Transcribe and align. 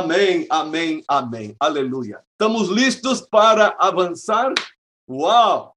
Amém, 0.00 0.46
amém, 0.48 1.04
amém. 1.06 1.54
Aleluia. 1.60 2.22
Estamos 2.32 2.70
listos 2.70 3.20
para 3.20 3.76
avançar? 3.78 4.50
Uau! 5.06 5.76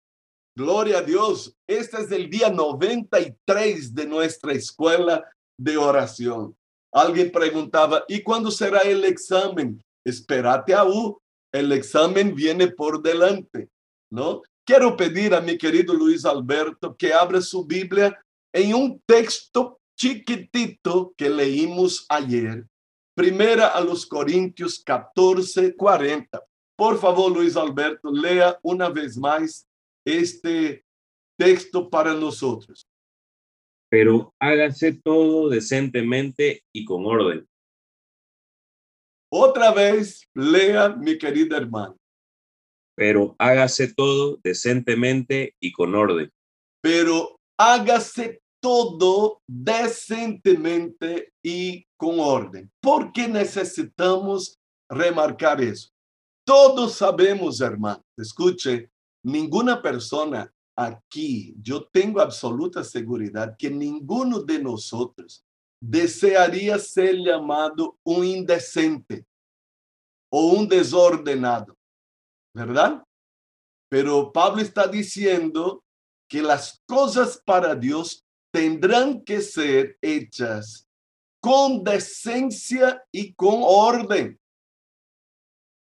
Glória 0.58 1.00
a 1.00 1.02
Deus. 1.02 1.54
Este 1.68 1.98
é 1.98 2.00
o 2.00 2.30
dia 2.30 2.50
93 2.50 3.90
de 3.90 4.06
nossa 4.06 4.54
escola 4.54 5.22
de 5.60 5.78
oração. 5.78 6.56
Alguém 6.90 7.30
perguntava, 7.30 8.06
e 8.10 8.22
quando 8.22 8.50
será 8.50 8.86
o 8.86 9.06
exame? 9.06 9.78
Esperate 10.08 10.72
a 10.72 10.86
U. 10.86 11.18
O 11.54 11.74
exame 11.74 12.24
viene 12.32 12.72
por 12.72 13.02
delante, 13.02 13.68
não? 14.10 14.42
Quero 14.66 14.96
pedir 14.96 15.34
a 15.34 15.42
mi 15.42 15.58
querido 15.58 15.92
Luiz 15.92 16.24
Alberto 16.24 16.96
que 16.98 17.12
abra 17.12 17.42
sua 17.42 17.66
Bíblia 17.66 18.18
em 18.56 18.74
um 18.74 18.98
texto 19.06 19.78
chiquitito 20.00 21.14
que 21.18 21.28
leímos 21.28 22.06
ayer. 22.10 22.66
Primeira 23.16 23.68
a 23.68 23.82
los 23.82 24.06
Coríntios 24.06 24.82
14, 24.84 25.76
40. 25.76 26.44
Por 26.76 27.00
favor, 27.00 27.32
Luiz 27.32 27.56
Alberto, 27.56 28.10
leia 28.10 28.58
uma 28.64 28.90
vez 28.90 29.16
mais 29.16 29.68
este 30.06 30.84
texto 31.38 31.90
para 31.90 32.14
nós. 32.14 32.42
Pero 33.90 34.34
hágase 34.40 34.94
todo 34.94 35.50
decentemente 35.50 36.64
y 36.74 36.84
con 36.84 37.06
orden. 37.06 37.48
Outra 39.32 39.72
vez, 39.72 40.28
lea, 40.36 40.90
mi 40.90 41.18
querida 41.18 41.58
hermana. 41.58 41.96
Pero 42.96 43.36
hágase 43.40 43.94
todo 43.94 44.38
decentemente 44.44 45.56
y 45.60 45.72
con 45.72 45.96
orden. 45.96 46.32
Pero 46.82 47.40
hágase 47.58 48.43
todo 48.64 49.42
decentemente 49.46 51.34
e 51.44 51.86
com 51.98 52.20
ordem. 52.20 52.72
Por 52.82 53.12
que 53.12 53.28
necessitamos 53.28 54.58
remarcar 54.90 55.62
isso? 55.62 55.92
Todos 56.46 56.96
sabemos, 56.96 57.60
irmão, 57.60 58.02
escute, 58.18 58.90
nenhuma 59.22 59.76
pessoa 59.82 60.50
aqui, 60.78 61.54
eu 61.68 61.82
tenho 61.82 62.20
absoluta 62.20 62.86
segurança 62.86 63.54
que 63.60 63.70
nenhum 63.70 64.46
de 64.46 64.58
nós 64.60 64.90
desearia 65.82 66.80
ser 66.80 67.22
chamado 67.22 67.98
um 68.06 68.24
indecente 68.24 69.26
ou 70.32 70.58
um 70.58 70.66
desordenado, 70.66 71.78
verdade? 72.56 73.02
Pero 73.90 74.32
Pablo 74.32 74.62
está 74.62 74.88
dizendo 74.88 75.84
que 76.30 76.40
as 76.40 76.80
coisas 76.88 77.36
para 77.46 77.76
Deus 77.76 78.23
tendrán 78.54 79.24
que 79.24 79.42
ser 79.42 79.98
hechas 80.00 80.88
con 81.42 81.84
decencia 81.84 83.04
y 83.12 83.34
con 83.34 83.62
orden. 83.64 84.40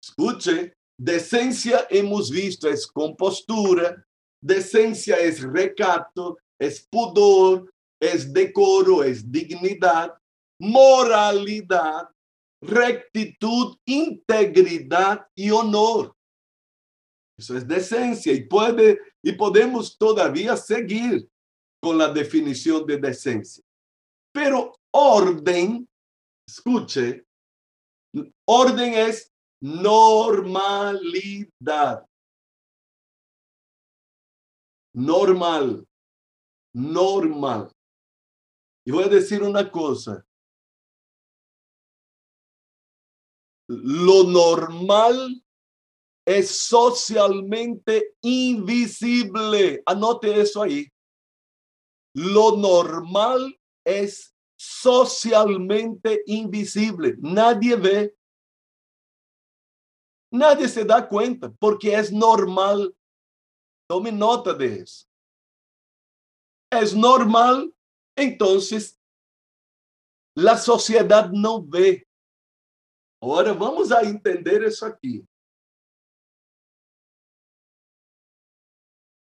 Escuche, 0.03 0.73
decencia 0.99 1.87
hemos 1.89 2.29
visto 2.29 2.69
es 2.69 2.85
compostura, 2.85 4.05
decencia 4.41 5.15
es 5.15 5.41
recato, 5.41 6.37
es 6.59 6.85
pudor, 6.91 7.73
es 7.99 8.31
decoro, 8.33 9.03
es 9.03 9.31
dignidad, 9.31 10.13
moralidad, 10.59 12.09
rectitud, 12.61 13.77
integridad 13.85 15.25
y 15.35 15.49
honor. 15.51 16.13
Eso 17.39 17.55
es 17.55 17.67
decencia 17.67 18.33
y 18.33 18.41
puede 18.41 18.99
y 19.23 19.31
podemos 19.31 19.97
todavía 19.97 20.57
seguir 20.57 21.29
con 21.87 21.97
la 21.97 22.11
definición 22.11 22.85
de 22.85 22.97
decencia. 22.97 23.63
Pero 24.33 24.75
orden, 24.91 25.87
escuche, 26.45 27.25
orden 28.45 28.93
es 28.93 29.31
normalidad. 29.61 30.85
Normal, 34.93 35.87
normal. 36.75 37.71
Y 38.85 38.91
voy 38.91 39.05
a 39.05 39.07
decir 39.07 39.41
una 39.41 39.71
cosa. 39.71 40.25
Lo 43.69 44.25
normal 44.25 45.41
es 46.25 46.49
socialmente 46.49 48.15
invisible. 48.23 49.81
Anote 49.85 50.41
eso 50.41 50.63
ahí. 50.63 50.85
Lo 52.19 52.57
normal 52.57 53.55
es 53.85 54.35
socialmente 54.57 56.23
invisible. 56.25 57.15
Nadie 57.19 57.75
ve. 57.75 58.17
Nadie 60.31 60.67
se 60.67 60.83
da 60.83 61.07
cuenta 61.07 61.51
porque 61.59 61.93
es 61.93 62.11
normal. 62.11 62.91
Tome 63.87 64.11
nota 64.11 64.55
de 64.55 64.79
eso. 64.79 65.05
Es 66.71 66.95
normal, 66.95 67.71
entonces 68.17 68.99
la 70.35 70.57
sociedad 70.57 71.29
no 71.31 71.63
ve. 71.63 72.07
Ahora 73.21 73.53
vamos 73.53 73.91
a 73.91 74.01
entender 74.01 74.63
eso 74.63 74.87
aquí. 74.87 75.23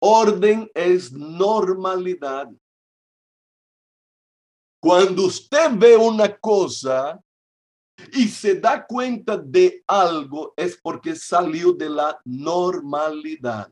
Orden 0.01 0.71
es 0.73 1.11
normalidad. 1.11 2.49
Cuando 4.81 5.25
usted 5.25 5.71
ve 5.77 5.97
una 5.97 6.37
cosa 6.37 7.21
y 8.13 8.27
se 8.27 8.59
da 8.59 8.85
cuenta 8.85 9.37
de 9.37 9.83
algo, 9.85 10.53
es 10.55 10.79
porque 10.81 11.15
salió 11.15 11.73
de 11.73 11.89
la 11.89 12.19
normalidad. 12.23 13.71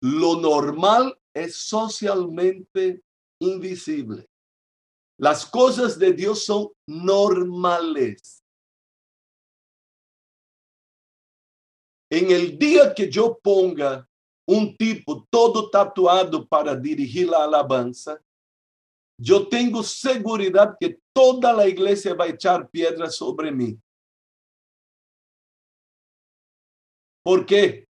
Lo 0.00 0.40
normal 0.40 1.18
es 1.34 1.56
socialmente 1.56 3.02
invisible. 3.40 4.28
Las 5.18 5.44
cosas 5.44 5.98
de 5.98 6.12
Dios 6.12 6.44
son 6.44 6.68
normales. 6.86 8.44
En 12.10 12.30
el 12.30 12.56
día 12.56 12.94
que 12.94 13.10
yo 13.10 13.36
ponga 13.42 14.08
un 14.46 14.76
tipo 14.76 15.26
todo 15.28 15.68
tatuado 15.68 16.46
para 16.46 16.74
dirigir 16.74 17.28
la 17.28 17.44
alabanza, 17.44 18.18
yo 19.18 19.48
tengo 19.48 19.82
seguridad 19.82 20.76
que 20.78 21.00
toda 21.12 21.52
la 21.52 21.66
iglesia 21.66 22.14
va 22.14 22.26
a 22.26 22.28
echar 22.28 22.70
piedras 22.70 23.16
sobre 23.16 23.50
mí. 23.50 23.76
¿Por 27.24 27.44
qué? 27.44 27.88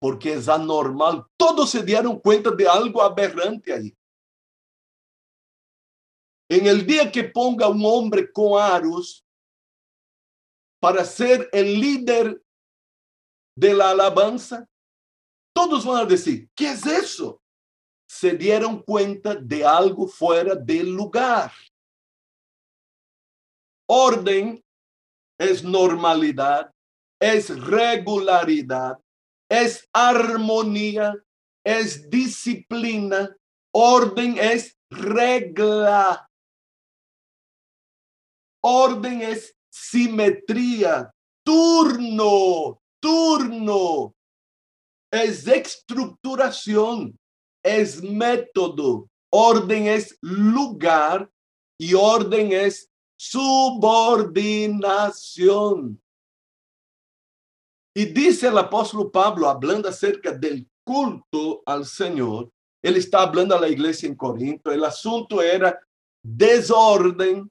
Porque 0.00 0.34
es 0.34 0.48
anormal. 0.48 1.24
Todos 1.36 1.70
se 1.70 1.82
dieron 1.82 2.18
cuenta 2.18 2.50
de 2.50 2.68
algo 2.68 3.00
aberrante 3.00 3.72
ahí. 3.72 3.96
En 6.50 6.66
el 6.66 6.84
día 6.84 7.10
que 7.10 7.24
ponga 7.24 7.68
un 7.68 7.82
hombre 7.84 8.30
con 8.30 8.60
aros 8.60 9.24
para 10.80 11.04
ser 11.04 11.48
el 11.52 11.80
líder 11.80 12.42
de 13.56 13.72
la 13.72 13.90
alabanza, 13.90 14.68
todos 15.54 15.86
van 15.86 16.02
a 16.02 16.04
decir, 16.04 16.50
¿qué 16.54 16.72
es 16.72 16.84
eso? 16.84 17.40
Se 18.06 18.32
dieron 18.32 18.82
cuenta 18.82 19.34
de 19.34 19.64
algo 19.64 20.06
fuera 20.06 20.54
del 20.54 20.90
lugar. 20.90 21.52
Orden 23.86 24.62
es 25.38 25.62
normalidad, 25.62 26.72
es 27.20 27.48
regularidad, 27.60 28.98
es 29.48 29.88
armonía, 29.92 31.14
es 31.64 32.08
disciplina. 32.08 33.34
Orden 33.72 34.38
es 34.38 34.78
regla. 34.90 36.28
Orden 38.62 39.22
es 39.22 39.56
simetría, 39.70 41.10
turno, 41.44 42.80
turno. 43.00 44.14
Es 45.10 45.46
estructuración 45.46 47.18
es 47.64 48.02
método, 48.02 49.08
orden 49.30 49.86
es 49.86 50.18
lugar 50.20 51.30
y 51.78 51.94
orden 51.94 52.52
es 52.52 52.90
subordinación. 53.16 55.98
Y 57.96 58.06
dice 58.06 58.48
el 58.48 58.58
apóstol 58.58 59.08
Pablo, 59.10 59.48
hablando 59.48 59.88
acerca 59.88 60.32
del 60.32 60.68
culto 60.84 61.62
al 61.64 61.86
Señor, 61.86 62.50
él 62.82 62.96
está 62.96 63.22
hablando 63.22 63.56
a 63.56 63.60
la 63.60 63.68
iglesia 63.68 64.08
en 64.08 64.14
Corinto, 64.14 64.70
el 64.70 64.84
asunto 64.84 65.40
era 65.40 65.80
desorden 66.22 67.50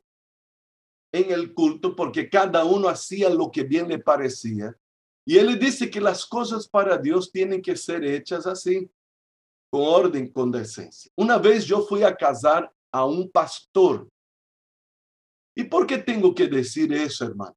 en 1.11 1.31
el 1.31 1.53
culto 1.53 1.95
porque 1.95 2.29
cada 2.29 2.63
uno 2.65 2.89
hacía 2.89 3.29
lo 3.29 3.49
que 3.49 3.63
bien 3.63 3.87
le 3.87 3.99
parecía. 3.99 4.75
Y 5.25 5.37
él 5.37 5.57
dice 5.57 5.89
que 5.89 6.01
las 6.01 6.25
cosas 6.25 6.67
para 6.67 6.97
Dios 6.97 7.31
tienen 7.31 7.61
que 7.61 7.77
ser 7.77 8.03
hechas 8.03 8.45
así. 8.45 8.89
Com 9.73 9.79
ordem, 9.79 10.31
com 10.31 10.51
decência. 10.51 11.09
Uma 11.17 11.39
vez 11.39 11.67
eu 11.67 11.83
fui 11.87 12.03
a 12.03 12.15
casar 12.15 12.71
a 12.91 13.07
um 13.07 13.27
pastor 13.27 14.07
¿Y 15.55 15.63
por 15.63 15.87
qué 15.87 15.97
tengo 15.97 16.33
que 16.33 16.47
decir 16.47 16.93
eso, 16.93 17.25
hermano? 17.25 17.55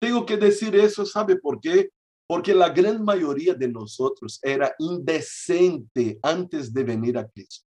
Tengo 0.00 0.24
que 0.24 0.36
decir 0.36 0.74
eso, 0.76 1.04
¿sabe 1.04 1.36
por 1.36 1.60
qué? 1.60 1.90
Porque 2.28 2.54
la 2.54 2.68
gran 2.68 3.04
mayoría 3.04 3.54
de 3.54 3.68
nosotros 3.68 4.38
era 4.42 4.72
indecente 4.78 6.18
antes 6.22 6.72
de 6.72 6.84
venir 6.84 7.18
a 7.18 7.28
Cristo. 7.28 7.66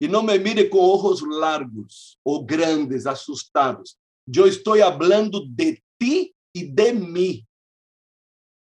Y 0.00 0.08
no 0.08 0.22
me 0.22 0.38
mire 0.38 0.70
con 0.70 0.80
ojos 0.80 1.22
largos 1.22 2.18
o 2.22 2.44
grandes, 2.44 3.06
asustados. 3.06 3.98
Yo 4.26 4.46
estoy 4.46 4.80
hablando 4.80 5.42
de 5.46 5.82
ti 5.98 6.34
y 6.54 6.72
de 6.72 6.92
mí. 6.94 7.46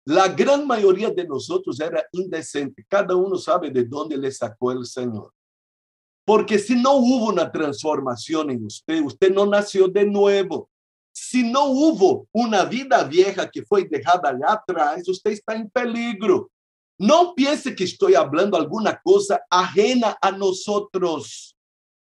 La 0.06 0.28
gran 0.28 0.68
mayoría 0.68 1.10
de 1.10 1.28
nosotros 1.28 1.80
era 1.80 2.06
indecente. 2.12 2.86
Cada 2.88 3.16
uno 3.16 3.38
sabe 3.38 3.72
de 3.72 3.84
dónde 3.84 4.16
le 4.16 4.32
sacó 4.32 4.72
el 4.72 4.86
Señor. 4.86 5.34
Porque 6.24 6.60
si 6.60 6.76
no 6.76 6.94
hubo 6.94 7.28
una 7.28 7.52
transformación 7.52 8.52
en 8.52 8.66
usted, 8.66 9.02
usted 9.02 9.34
no 9.34 9.46
nació 9.46 9.88
de 9.88 10.06
nuevo. 10.06 10.70
Si 11.12 11.50
no 11.50 11.66
hubo 11.66 12.28
una 12.32 12.66
vida 12.66 13.04
vieja 13.04 13.50
que 13.50 13.64
fue 13.64 13.86
dejada 13.86 14.30
allá 14.30 14.54
atrás, 14.54 15.08
usted 15.08 15.32
está 15.32 15.56
en 15.56 15.70
peligro. 15.70 16.52
No 17.00 17.34
piense 17.36 17.76
que 17.76 17.84
estoy 17.84 18.16
hablando 18.16 18.58
alguna 18.58 19.00
cosa 19.04 19.42
ajena 19.50 20.18
a 20.22 20.32
nosotros. 20.32 21.56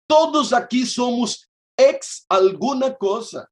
Todos 0.07 0.53
aquí 0.53 0.85
somos 0.85 1.49
ex 1.77 2.25
alguna 2.29 2.95
cosa. 2.95 3.49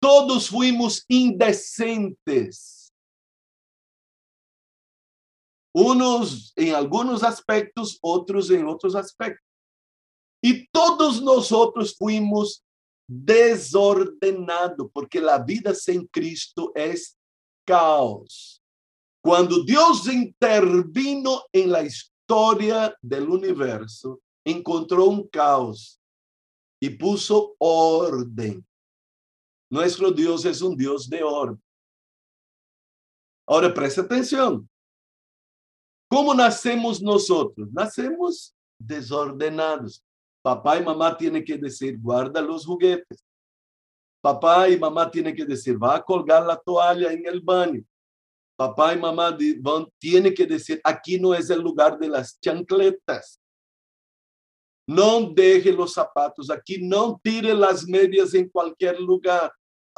Todos 0.00 0.48
fuimos 0.48 1.04
indecentes. 1.08 2.92
Unos 5.72 6.52
en 6.56 6.74
algunos 6.74 7.22
aspectos, 7.22 7.98
otros 8.00 8.50
en 8.50 8.66
otros 8.66 8.94
aspectos. 8.96 9.46
Y 10.42 10.66
todos 10.68 11.22
nosotros 11.22 11.94
fuimos 11.96 12.64
desordenados, 13.06 14.88
porque 14.92 15.20
la 15.20 15.38
vida 15.38 15.74
sin 15.74 16.06
Cristo 16.06 16.72
es 16.74 17.16
caos. 17.66 18.62
Cuando 19.22 19.62
Dios 19.62 20.06
intervino 20.06 21.42
en 21.52 21.70
la 21.70 21.82
historia 21.82 22.96
del 23.02 23.28
universo, 23.28 24.20
encontró 24.44 25.04
un 25.04 25.28
caos 25.28 26.00
y 26.80 26.88
puso 26.90 27.54
orden. 27.58 28.64
Nuestro 29.70 30.10
Dios 30.10 30.44
es 30.44 30.60
un 30.60 30.76
Dios 30.76 31.08
de 31.08 31.22
orden. 31.22 31.62
Ahora 33.46 33.72
presta 33.72 34.02
atención. 34.02 34.68
¿Cómo 36.08 36.34
nacemos 36.34 37.00
nosotros? 37.00 37.68
Nacemos 37.72 38.54
desordenados. 38.78 40.02
Papá 40.42 40.78
y 40.78 40.84
mamá 40.84 41.16
tienen 41.16 41.44
que 41.44 41.56
decir, 41.56 41.98
guarda 42.00 42.42
los 42.42 42.66
juguetes. 42.66 43.24
Papá 44.20 44.68
y 44.68 44.78
mamá 44.78 45.10
tienen 45.10 45.34
que 45.34 45.44
decir, 45.44 45.82
va 45.82 45.96
a 45.96 46.02
colgar 46.02 46.44
la 46.44 46.56
toalla 46.56 47.12
en 47.12 47.24
el 47.26 47.40
baño. 47.40 47.82
Papá 48.56 48.92
y 48.92 48.98
mamá 48.98 49.36
van, 49.60 49.86
tienen 49.98 50.34
que 50.34 50.46
decir, 50.46 50.80
aquí 50.84 51.18
no 51.18 51.32
es 51.32 51.48
el 51.48 51.60
lugar 51.60 51.98
de 51.98 52.08
las 52.08 52.38
chancletas. 52.40 53.40
No 54.86 55.30
deje 55.30 55.72
los 55.72 55.94
zapatos 55.94 56.50
aquí, 56.50 56.78
no 56.82 57.20
tire 57.22 57.54
las 57.54 57.86
medias 57.86 58.34
en 58.34 58.48
cualquier 58.48 59.00
lugar. 59.00 59.52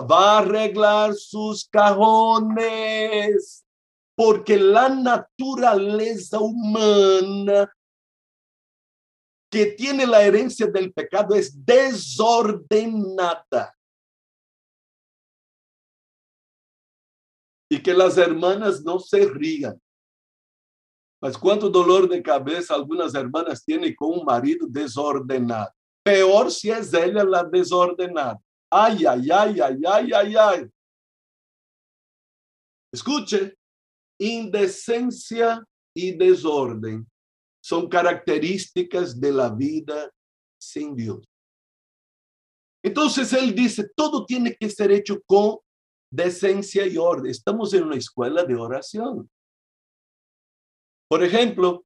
Va 0.06 0.36
a 0.36 0.38
arreglar 0.38 1.14
sus 1.14 1.68
cajones, 1.68 3.64
porque 4.14 4.56
la 4.56 4.88
naturaleza 4.88 6.38
humana 6.38 7.72
que 9.50 9.66
tiene 9.66 10.06
la 10.06 10.22
herencia 10.22 10.66
del 10.66 10.92
pecado 10.92 11.34
es 11.34 11.52
desordenada. 11.64 13.74
y 17.72 17.82
que 17.82 17.94
las 17.94 18.18
hermanas 18.18 18.84
no 18.84 18.98
se 18.98 19.24
rían. 19.24 19.80
Mas 21.22 21.38
cuánto 21.38 21.70
dolor 21.70 22.06
de 22.06 22.22
cabeza 22.22 22.74
algunas 22.74 23.14
hermanas 23.14 23.64
tienen 23.64 23.94
con 23.94 24.18
un 24.18 24.24
marido 24.26 24.66
desordenado. 24.68 25.72
Peor 26.04 26.50
si 26.50 26.68
es 26.68 26.92
ella 26.92 27.24
la 27.24 27.44
desordenada. 27.44 28.38
Ay, 28.74 29.04
ay, 29.04 29.30
ay, 29.30 29.60
ay, 29.60 29.82
ay, 29.86 30.12
ay, 30.14 30.34
ay. 30.34 30.70
Escuche, 32.90 33.54
indecencia 34.18 35.62
y 35.94 36.16
desorden 36.16 37.06
son 37.62 37.86
características 37.86 39.20
de 39.20 39.30
la 39.30 39.50
vida 39.50 40.10
sin 40.58 40.96
Dios. 40.96 41.22
Entonces 42.82 43.30
él 43.34 43.54
dice, 43.54 43.90
todo 43.94 44.24
tiene 44.24 44.56
que 44.56 44.70
ser 44.70 44.90
hecho 44.90 45.20
con 45.26 45.58
decencia 46.10 46.86
y 46.86 46.96
orden. 46.96 47.30
Estamos 47.30 47.74
en 47.74 47.84
una 47.84 47.96
escuela 47.96 48.42
de 48.42 48.56
oración. 48.56 49.30
Por 51.10 51.22
ejemplo, 51.22 51.84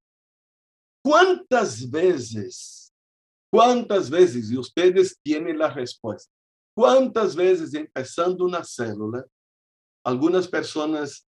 ¿cuántas 1.05 1.91
veces, 1.91 2.93
cuántas 3.53 4.09
veces, 4.09 4.53
y 4.53 4.57
ustedes 4.57 5.19
tienen 5.21 5.59
la 5.59 5.69
respuesta, 5.69 6.36
cuántas 6.77 7.35
veces 7.35 7.73
empezando 7.73 8.45
una 8.45 8.63
célula, 8.63 9.25
algunas 10.05 10.47
personas 10.47 11.27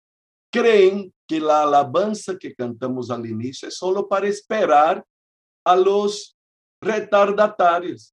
creen 0.51 1.13
que 1.27 1.39
la 1.39 1.61
alabanza 1.61 2.35
que 2.37 2.55
cantamos 2.55 3.11
al 3.11 3.27
inicio 3.27 3.67
es 3.67 3.77
solo 3.77 4.07
para 4.07 4.27
esperar 4.27 5.05
a 5.63 5.75
los 5.75 6.35
retardatarios. 6.81 8.11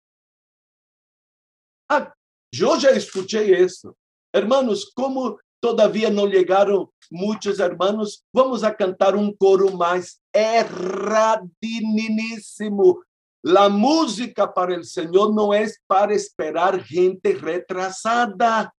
Ah, 1.88 2.12
yo 2.54 2.76
ya 2.76 2.90
escuché 2.90 3.62
eso. 3.62 3.96
Hermanos, 4.32 4.92
como 4.94 5.38
todavía 5.60 6.10
no 6.10 6.26
llegaron 6.26 6.90
muchos 7.10 7.58
hermanos, 7.60 8.22
vamos 8.32 8.62
a 8.62 8.74
cantar 8.74 9.16
un 9.16 9.34
coro 9.34 9.70
más 9.70 10.22
erradinísimo. 10.32 13.02
La 13.44 13.68
música 13.68 14.52
para 14.52 14.74
el 14.74 14.84
Señor 14.84 15.34
no 15.34 15.52
es 15.52 15.82
para 15.86 16.14
esperar 16.14 16.82
gente 16.84 17.34
retrasada. 17.34 18.72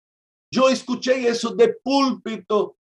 Yo 0.50 0.69
escuché 0.69 1.27
eso 1.27 1.54
de 1.54 1.75
púlpito. 1.83 2.77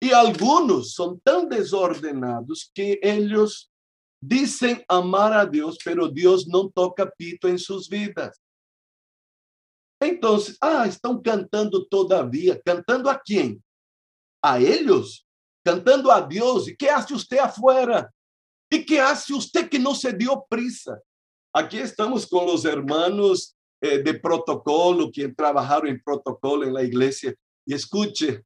Y 0.00 0.12
algunos 0.12 0.92
son 0.92 1.20
tan 1.20 1.48
desordenados 1.48 2.70
que 2.72 3.00
ellos 3.02 3.70
dicen 4.22 4.82
amar 4.88 5.32
a 5.32 5.44
Dios, 5.44 5.76
pero 5.84 6.08
Dios 6.08 6.46
no 6.46 6.70
toca 6.70 7.10
pito 7.10 7.48
en 7.48 7.58
sus 7.58 7.88
vidas. 7.88 8.40
Entonces, 10.00 10.56
ah, 10.60 10.86
estão 10.86 11.20
cantando 11.20 11.84
todavia. 11.86 12.60
¿Cantando 12.64 13.10
a 13.10 13.18
quem? 13.18 13.62
A 14.42 14.60
eles? 14.60 15.26
Cantando 15.64 16.10
a 16.10 16.20
Deus. 16.20 16.68
E 16.68 16.76
que 16.76 16.88
hace 16.88 17.12
usted 17.12 17.38
afuera? 17.38 18.10
E 18.70 18.78
que 18.78 18.98
hace 18.98 19.32
usted 19.32 19.68
que 19.68 19.78
não 19.78 19.94
se 19.94 20.12
dio 20.12 20.40
prisa? 20.48 21.02
Aqui 21.52 21.78
estamos 21.78 22.24
com 22.24 22.46
os 22.46 22.64
hermanos 22.64 23.54
eh, 23.82 23.98
de 23.98 24.14
protocolo 24.14 25.10
que 25.10 25.28
trabalharam 25.28 25.88
em 25.88 26.00
protocolo 26.00 26.64
em 26.64 26.70
la 26.70 26.84
igreja. 26.84 27.36
E 27.66 27.74
escute, 27.74 28.44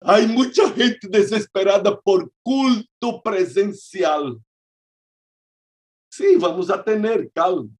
há 0.00 0.20
muita 0.22 0.74
gente 0.74 1.06
desesperada 1.08 1.94
por 1.94 2.32
culto 2.42 3.22
presencial. 3.22 4.40
Sim, 6.10 6.38
vamos 6.38 6.70
a 6.70 6.82
tener, 6.82 7.30
calma. 7.32 7.70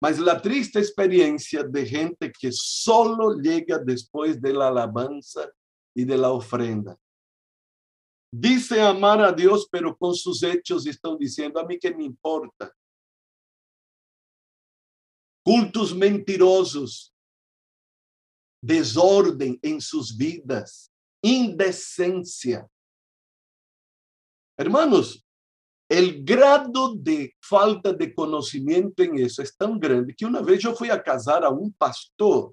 Mas 0.00 0.18
la 0.18 0.40
triste 0.40 0.78
experiencia 0.78 1.64
de 1.64 1.84
gente 1.84 2.30
que 2.30 2.50
solo 2.52 3.34
llega 3.40 3.78
después 3.78 4.40
de 4.40 4.52
la 4.52 4.68
alabanza 4.68 5.50
y 5.94 6.04
de 6.04 6.16
la 6.16 6.30
ofrenda. 6.30 6.96
Dice 8.30 8.80
amar 8.80 9.20
a 9.22 9.32
Dios, 9.32 9.66
pero 9.70 9.96
con 9.96 10.14
sus 10.14 10.42
hechos 10.42 10.86
están 10.86 11.16
diciendo 11.16 11.58
a 11.58 11.64
mí 11.64 11.78
que 11.78 11.94
me 11.94 12.04
importa. 12.04 12.74
Cultos 15.42 15.94
mentirosos, 15.94 17.14
desorden 18.62 19.58
en 19.62 19.80
sus 19.80 20.14
vidas, 20.14 20.92
indecencia. 21.22 22.68
Hermanos, 24.58 25.24
el 25.88 26.22
grado 26.22 26.94
de 26.94 27.34
falta 27.40 27.94
de 27.94 28.14
conocimiento 28.14 29.02
en 29.02 29.18
eso 29.20 29.40
es 29.40 29.56
tan 29.56 29.80
grande 29.80 30.14
que 30.14 30.26
una 30.26 30.42
vez 30.42 30.60
yo 30.62 30.74
fui 30.74 30.90
a 30.90 31.02
casar 31.02 31.44
a 31.44 31.48
un 31.48 31.72
pastor 31.72 32.52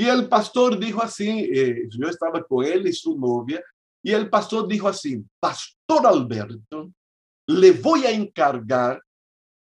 y 0.00 0.08
el 0.08 0.30
pastor 0.30 0.78
dijo 0.78 1.02
así, 1.02 1.28
eh, 1.28 1.86
yo 1.90 2.08
estaba 2.08 2.42
con 2.42 2.64
él 2.64 2.86
y 2.86 2.92
su 2.94 3.18
novia, 3.18 3.62
y 4.02 4.12
el 4.12 4.30
pastor 4.30 4.66
dijo 4.66 4.88
así, 4.88 5.22
Pastor 5.38 6.06
Alberto, 6.06 6.90
le 7.46 7.72
voy 7.72 8.06
a 8.06 8.10
encargar 8.10 9.02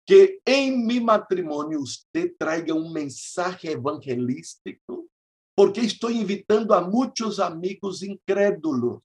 que 0.05 0.41
en 0.45 0.85
mi 0.85 0.99
matrimonio 1.01 1.79
usted 1.79 2.35
traiga 2.37 2.75
un 2.75 2.93
mensaje 2.93 3.71
evangelístico, 3.71 5.07
porque 5.55 5.83
estoy 5.83 6.19
invitando 6.19 6.75
a 6.75 6.81
muchos 6.81 7.39
amigos 7.39 8.03
incrédulos. 8.03 9.01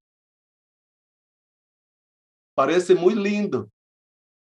parece 2.55 2.95
muy 2.95 3.13
lindo, 3.13 3.69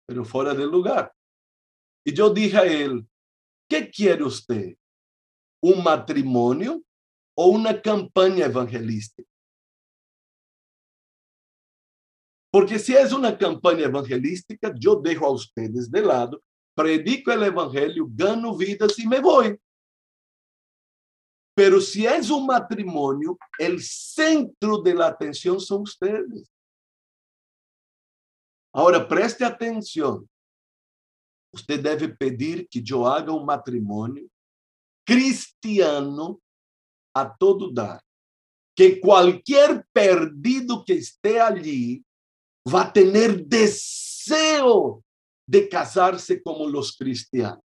pero 0.07 0.25
fuera 0.25 0.55
del 0.55 0.71
lugar. 0.71 1.12
Y 2.02 2.14
yo 2.14 2.31
dije 2.31 2.57
a 2.57 2.64
él, 2.64 3.07
¿qué 3.69 3.91
quiere 3.91 4.25
usted? 4.25 4.75
¿Un 5.62 5.83
matrimonio 5.83 6.83
o 7.37 7.47
una 7.47 7.81
campaña 7.81 8.47
evangelística? 8.47 9.28
Porque 12.50 12.78
si 12.78 12.95
es 12.95 13.12
una 13.12 13.38
campaña 13.38 13.85
evangelística, 13.85 14.73
yo 14.76 14.97
dejo 14.97 15.25
a 15.25 15.31
ustedes 15.31 15.90
de 15.90 16.02
lado, 16.02 16.42
predico 16.75 17.33
el 17.33 17.45
evangelio, 17.45 18.07
gano 18.11 18.57
vidas 18.57 18.99
y 18.99 19.07
me 19.07 19.21
voy. 19.21 19.59
Pero 21.54 21.81
si 21.81 22.07
es 22.07 22.28
un 22.28 22.47
matrimonio, 22.47 23.38
el 23.59 23.81
centro 23.81 24.78
de 24.78 24.95
la 24.95 25.07
atención 25.07 25.61
son 25.61 25.83
ustedes. 25.83 26.50
Ahora, 28.75 29.07
preste 29.07 29.45
atención. 29.45 30.28
Usted 31.54 31.83
debe 31.83 32.09
pedir 32.09 32.66
que 32.69 32.83
yo 32.83 33.07
haga 33.07 33.33
un 33.33 33.45
matrimonio 33.45 34.26
cristiano 35.04 36.40
a 37.14 37.37
todo 37.37 37.71
dar. 37.71 38.00
Que 38.75 39.00
cualquier 39.00 39.87
perdido 39.92 40.85
que 40.85 40.94
esté 40.94 41.40
allí 41.40 42.02
va 42.66 42.82
a 42.82 42.92
tener 42.92 43.44
deseo 43.44 45.04
de 45.47 45.68
casarse 45.68 46.42
como 46.42 46.66
los 46.66 46.97
cristianos. 46.97 47.62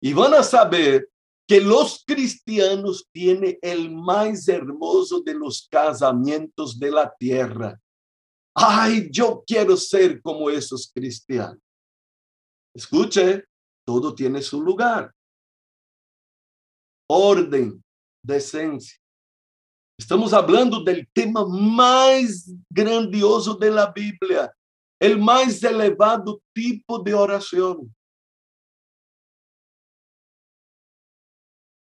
Y 0.00 0.12
van 0.12 0.34
a 0.34 0.42
saber 0.42 1.08
que 1.46 1.60
los 1.60 2.02
cristianos 2.04 3.08
tienen 3.12 3.58
el 3.62 3.92
más 3.92 4.48
hermoso 4.48 5.20
de 5.20 5.34
los 5.34 5.68
casamientos 5.70 6.78
de 6.78 6.90
la 6.90 7.14
tierra. 7.16 7.80
Ay, 8.54 9.08
yo 9.10 9.44
quiero 9.46 9.76
ser 9.76 10.20
como 10.22 10.50
esos 10.50 10.90
cristianos. 10.92 11.58
Escuche, 12.74 13.44
todo 13.86 14.14
tiene 14.14 14.42
su 14.42 14.60
lugar. 14.60 15.14
Orden, 17.08 17.82
decencia. 18.22 18.98
Estamos 19.98 20.32
hablando 20.32 20.82
del 20.82 21.08
tema 21.12 21.46
más 21.46 22.52
grandioso 22.68 23.54
de 23.54 23.70
la 23.70 23.90
Biblia, 23.92 24.52
el 25.00 25.18
más 25.18 25.62
elevado 25.62 26.42
tipo 26.52 26.98
de 26.98 27.14
oración. 27.14 27.94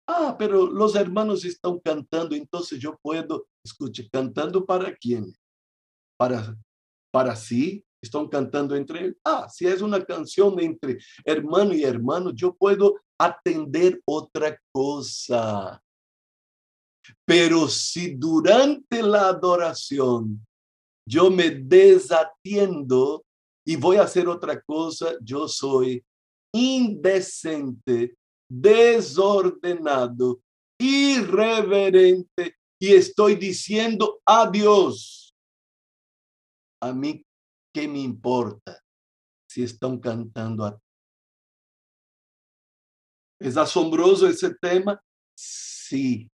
Ah, 0.09 0.35
pero 0.39 0.67
los 0.67 0.97
hermanos 0.97 1.45
están 1.45 1.79
cantando, 1.79 2.35
entonces 2.35 2.81
yo 2.81 2.99
puedo, 3.01 3.47
escuche, 3.65 4.09
cantando 4.11 4.65
para 4.65 4.97
quién? 4.97 5.33
Para, 6.19 6.57
para 7.13 7.37
sí, 7.37 7.85
están 8.03 8.29
cantando 8.29 8.75
entre 8.75 9.01
ellos. 9.01 9.17
Ah, 9.25 9.49
si 9.49 9.67
es 9.67 9.83
una 9.83 10.05
canción 10.05 10.59
entre 10.59 10.99
hermano 11.25 11.75
y 11.75 11.85
hermano, 11.85 12.33
yo 12.35 12.55
puedo 12.55 13.01
atender 13.21 14.01
otra 14.07 14.59
cosa. 14.73 15.83
Pero 17.27 17.69
si 17.69 18.15
durante 18.15 19.03
la 19.03 19.29
adoración 19.29 20.45
yo 21.07 21.31
me 21.31 21.51
desatiendo 21.51 23.25
y 23.67 23.77
voy 23.77 23.97
a 23.97 24.05
hacer 24.05 24.27
otra 24.29 24.61
cosa, 24.63 25.13
yo 25.21 25.47
soy 25.49 26.03
indecente 26.53 28.17
desordenado, 28.51 30.41
irreverente 30.79 32.57
y 32.81 32.95
estoy 32.95 33.37
diciendo 33.37 34.21
adiós. 34.25 35.35
A 36.83 36.93
mí, 36.93 37.23
¿qué 37.75 37.87
me 37.87 38.01
importa 38.01 38.81
si 39.49 39.63
están 39.63 39.99
cantando 39.99 40.65
a 40.65 40.81
¿Es 43.41 43.57
asombroso 43.57 44.29
ese 44.29 44.55
tema? 44.55 45.03
Sí. 45.35 46.31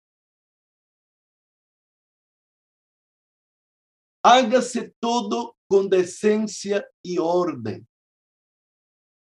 Hágase 4.24 4.94
todo 5.00 5.56
con 5.68 5.88
decencia 5.88 6.84
y 7.04 7.20
orden. 7.20 7.88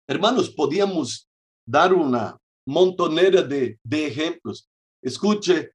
Hermanos, 0.08 0.50
podíamos 0.50 1.28
dar 1.64 1.94
una 1.94 2.36
montonera 2.66 3.42
de, 3.42 3.78
de 3.84 4.06
ejemplos. 4.08 4.68
Escuche, 5.00 5.72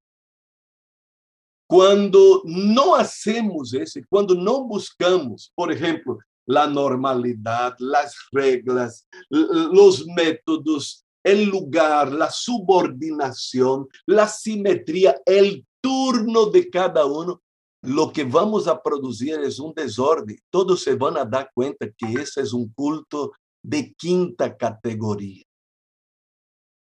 cuando 1.68 2.42
no 2.44 2.96
hacemos 2.96 3.74
eso, 3.74 4.02
cuando 4.10 4.36
no 4.36 4.66
buscamos, 4.66 5.52
por 5.56 5.72
ejemplo, 5.72 6.20
la 6.46 6.68
normalidad, 6.68 7.76
las 7.80 8.16
reglas, 8.32 9.08
los 9.30 10.06
métodos, 10.08 11.05
el 11.26 11.46
lugar, 11.46 12.12
la 12.12 12.30
subordinación, 12.30 13.88
la 14.06 14.28
simetría, 14.28 15.20
el 15.26 15.66
turno 15.82 16.46
de 16.46 16.70
cada 16.70 17.06
uno, 17.06 17.42
lo 17.82 18.14
que 18.14 18.24
vamos 18.24 18.68
a 18.68 18.82
producir 18.82 19.40
es 19.40 19.60
un 19.60 19.74
desorden. 19.74 20.38
Todos 20.52 20.84
se 20.84 20.94
van 20.94 21.18
a 21.18 21.26
dar 21.26 21.50
cuenta 21.52 21.88
que 21.98 22.14
ese 22.14 22.42
es 22.42 22.54
un 22.54 22.72
culto 22.74 23.32
de 23.64 23.92
quinta 23.96 24.56
categoría. 24.56 25.44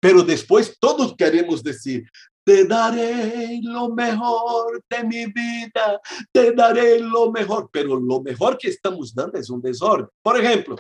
Pero 0.01 0.23
después 0.23 0.77
todos 0.79 1.17
queremos 1.17 1.61
decir, 1.61 2.09
te 2.45 2.65
daré 2.65 3.59
lo 3.61 3.89
mejor 3.89 4.81
de 4.89 5.03
mi 5.03 5.27
vida, 5.27 6.01
te 6.33 6.53
daré 6.53 7.01
lo 7.01 7.33
mejor, 7.33 7.69
pero 7.73 7.99
lo 7.99 8.23
mejor 8.23 8.57
que 8.57 8.69
estamos 8.69 9.13
dando 9.13 9.37
es 9.37 9.51
un 9.51 9.61
desorden. 9.61 10.07
Por 10.23 10.39
ejemplo, 10.39 10.77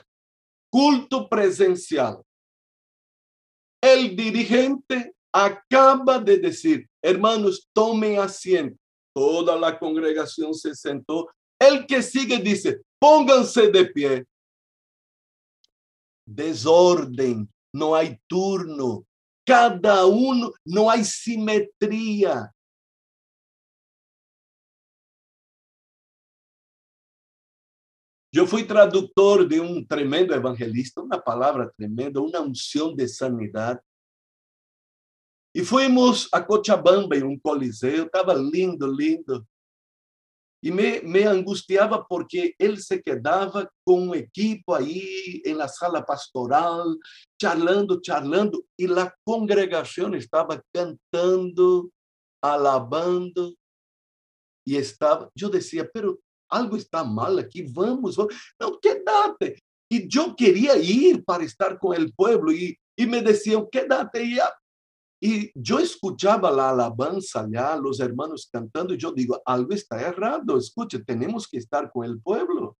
culto 0.70 1.28
presencial. 1.28 2.22
El 3.98 4.14
dirigente 4.14 5.12
acaba 5.32 6.20
de 6.20 6.38
decir, 6.38 6.88
hermanos, 7.02 7.68
tomen 7.72 8.20
asiento. 8.20 8.78
Toda 9.12 9.58
la 9.58 9.76
congregación 9.76 10.54
se 10.54 10.72
sentó. 10.72 11.28
El 11.58 11.84
que 11.84 12.00
sigue 12.00 12.38
dice, 12.38 12.80
pónganse 13.00 13.72
de 13.72 13.86
pie. 13.86 14.24
Desorden, 16.24 17.52
no 17.74 17.96
hay 17.96 18.20
turno, 18.28 19.04
cada 19.44 20.06
uno, 20.06 20.52
no 20.64 20.88
hay 20.88 21.04
simetría. 21.04 22.54
Yo 28.30 28.46
fui 28.46 28.64
traductor 28.64 29.48
de 29.48 29.58
un 29.58 29.86
tremendo 29.86 30.34
evangelista, 30.34 31.00
una 31.00 31.18
palabra 31.18 31.72
tremenda, 31.76 32.20
una 32.20 32.40
unción 32.40 32.94
de 32.94 33.08
sanidad. 33.08 33.82
Y 35.58 35.62
fuimos 35.62 36.28
a 36.30 36.46
Cochabamba 36.46 37.16
en 37.16 37.24
un 37.24 37.40
coliseo, 37.40 38.04
estaba 38.04 38.32
lindo, 38.32 38.86
lindo. 38.86 39.44
Y 40.62 40.70
me, 40.70 41.00
me 41.02 41.24
angustiaba 41.24 42.06
porque 42.06 42.54
él 42.56 42.80
se 42.80 43.02
quedaba 43.02 43.68
con 43.84 44.10
un 44.10 44.14
equipo 44.14 44.72
ahí 44.72 45.42
en 45.44 45.58
la 45.58 45.66
sala 45.66 46.06
pastoral, 46.06 46.96
charlando, 47.40 48.00
charlando, 48.00 48.64
y 48.78 48.86
la 48.86 49.12
congregación 49.24 50.14
estaba 50.14 50.62
cantando, 50.72 51.90
alabando, 52.40 53.52
y 54.64 54.76
estaba, 54.76 55.28
yo 55.34 55.48
decía, 55.48 55.90
pero 55.92 56.20
algo 56.48 56.76
está 56.76 57.02
mal 57.02 57.36
aquí, 57.36 57.62
vamos, 57.62 58.14
vamos. 58.14 58.32
no, 58.60 58.78
quédate. 58.78 59.58
Y 59.90 60.06
yo 60.06 60.36
quería 60.36 60.76
ir 60.76 61.24
para 61.24 61.42
estar 61.42 61.80
con 61.80 61.96
el 61.96 62.12
pueblo 62.12 62.52
y, 62.52 62.78
y 62.96 63.06
me 63.06 63.22
decían, 63.22 63.66
quédate. 63.72 64.22
Y 64.22 64.38
y 65.20 65.50
yo 65.54 65.78
escuchaba 65.80 66.50
la 66.50 66.70
alabanza 66.70 67.40
allá, 67.40 67.76
los 67.76 67.98
hermanos 68.00 68.48
cantando, 68.52 68.94
y 68.94 68.98
yo 68.98 69.12
digo, 69.12 69.42
algo 69.44 69.72
está 69.72 70.00
errado, 70.00 70.56
escuche, 70.56 71.00
tenemos 71.00 71.48
que 71.48 71.58
estar 71.58 71.90
con 71.90 72.04
el 72.04 72.20
pueblo. 72.20 72.76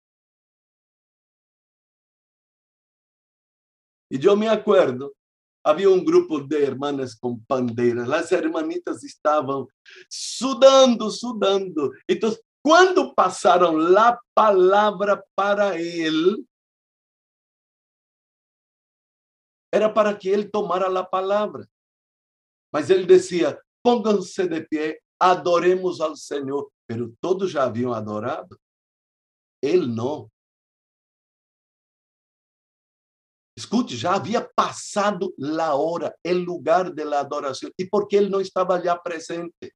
Y 4.11 4.19
yo 4.19 4.37
me 4.37 4.49
acuerdo, 4.49 5.15
había 5.65 5.89
un 5.89 6.05
grupo 6.05 6.41
de 6.41 6.65
hermanas 6.65 7.17
con 7.17 7.45
banderas, 7.47 8.07
las 8.07 8.31
hermanitas 8.33 9.03
estaban 9.05 9.67
sudando, 10.09 11.11
sudando. 11.11 11.93
Entonces, 12.07 12.43
cuando 12.63 13.15
pasaron 13.15 13.93
la 13.93 14.19
palabra 14.33 15.23
para 15.35 15.77
él, 15.77 16.47
era 19.71 19.93
para 19.93 20.19
que 20.19 20.33
él 20.33 20.51
tomara 20.51 20.89
la 20.89 21.09
palabra. 21.09 21.69
Mas 22.73 22.91
ele 22.91 23.07
dizia: 23.07 23.61
pónganse 23.83 24.47
de 24.47 24.61
pé, 24.67 25.01
adoremos 25.21 26.01
ao 26.01 26.17
Senhor. 26.17 26.71
Pero 26.87 27.15
todos 27.21 27.51
já 27.51 27.65
haviam 27.65 27.93
adorado. 27.93 28.59
Ele 29.63 29.87
não. 29.87 30.31
Escute, 33.59 33.97
já 33.97 34.15
havia 34.15 34.49
passado 34.55 35.35
a 35.61 35.75
hora, 35.75 36.17
o 36.25 36.33
lugar 36.33 36.95
da 36.95 37.21
adoração. 37.21 37.69
E 37.77 37.85
por 37.85 38.07
que 38.07 38.15
ele 38.15 38.29
não 38.29 38.41
estava 38.41 38.75
ali 38.75 38.87
presente? 39.03 39.75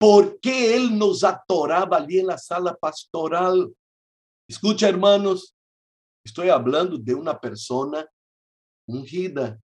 Porque 0.00 0.48
ele 0.48 0.88
nos 0.88 1.22
adorava 1.22 1.96
ali 1.96 2.22
na 2.22 2.38
sala 2.38 2.74
pastoral. 2.74 3.70
Escucha, 4.48 4.88
hermanos, 4.88 5.52
estoy 6.24 6.48
hablando 6.48 6.96
de 6.96 7.14
una 7.14 7.34
persona 7.34 8.08
ungida. 8.88 9.60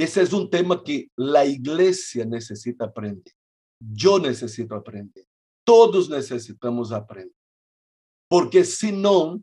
Ese 0.00 0.22
es 0.22 0.32
un 0.32 0.48
tema 0.48 0.82
que 0.82 1.10
la 1.14 1.44
iglesia 1.44 2.24
necesita 2.24 2.86
aprender. 2.86 3.34
Yo 3.78 4.18
necesito 4.18 4.74
aprender. 4.74 5.26
Todos 5.62 6.08
necesitamos 6.08 6.90
aprender. 6.90 7.36
Porque 8.26 8.64
si 8.64 8.92
no, 8.92 9.42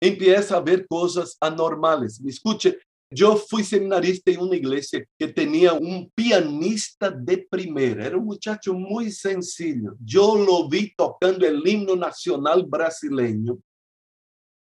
empieza 0.00 0.56
a 0.56 0.60
ver 0.60 0.86
cosas 0.86 1.36
anormales. 1.40 2.20
Me 2.20 2.30
escuche, 2.30 2.78
yo 3.10 3.36
fui 3.36 3.64
seminarista 3.64 4.30
en 4.30 4.42
una 4.42 4.54
iglesia 4.54 5.04
que 5.18 5.26
tenía 5.26 5.72
un 5.72 6.08
pianista 6.14 7.10
de 7.10 7.38
primera. 7.50 8.06
Era 8.06 8.16
un 8.16 8.26
muchacho 8.26 8.74
muy 8.74 9.10
sencillo. 9.10 9.96
Yo 9.98 10.36
lo 10.36 10.68
vi 10.68 10.94
tocando 10.94 11.44
el 11.44 11.66
himno 11.66 11.96
nacional 11.96 12.64
brasileño, 12.64 13.58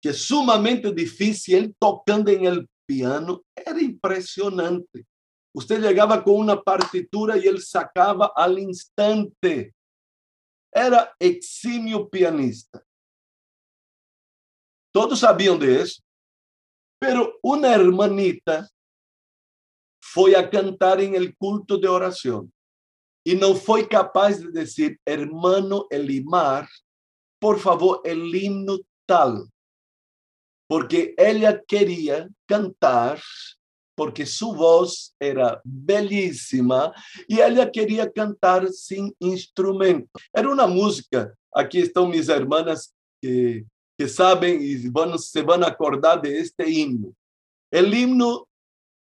que 0.01 0.09
es 0.09 0.23
sumamente 0.23 0.91
difícil. 0.91 1.75
Tocando 1.79 2.31
en 2.31 2.45
el 2.45 2.67
piano 2.85 3.43
era 3.55 3.81
impresionante. 3.81 5.05
Usted 5.55 5.81
llegaba 5.81 6.23
con 6.23 6.35
una 6.35 6.61
partitura 6.61 7.37
y 7.37 7.47
él 7.47 7.61
sacaba 7.61 8.31
al 8.35 8.57
instante. 8.59 9.73
Era 10.71 11.13
eximio 11.19 12.09
pianista. 12.09 12.83
Todos 14.91 15.19
sabían 15.19 15.59
de 15.59 15.81
eso. 15.81 16.01
Pero 16.99 17.37
una 17.41 17.73
hermanita 17.73 18.67
fue 20.01 20.35
a 20.35 20.49
cantar 20.49 21.01
en 21.01 21.15
el 21.15 21.35
culto 21.35 21.77
de 21.77 21.87
oración 21.87 22.51
y 23.25 23.35
no 23.35 23.55
fue 23.55 23.87
capaz 23.87 24.39
de 24.39 24.51
decir, 24.51 24.99
hermano 25.05 25.87
Elimar, 25.89 26.67
por 27.39 27.59
favor, 27.59 28.01
el 28.03 28.33
himno 28.35 28.77
tal, 29.05 29.49
porque 30.73 31.13
ella 31.19 31.61
quería 31.67 32.27
cantar 32.47 33.21
porque 33.95 34.25
su 34.25 34.55
voz 34.55 35.13
era 35.19 35.61
bellísima 35.63 36.91
y 37.27 37.39
ella 37.39 37.69
quería 37.69 38.11
cantar 38.11 38.67
sin 38.69 39.15
instrumento. 39.19 40.09
Era 40.33 40.49
una 40.49 40.65
música, 40.65 41.31
aquí 41.53 41.77
están 41.77 42.09
mis 42.09 42.27
hermanas 42.27 42.91
que 43.21 43.67
que 43.95 44.07
sabem 44.07 44.63
e 44.63 44.89
vão, 44.89 45.15
se 45.19 45.43
vão 45.43 45.63
acordar 45.63 46.19
de 46.19 46.35
este 46.35 46.67
himno. 46.67 47.15
O 47.71 47.77
himno 47.77 48.47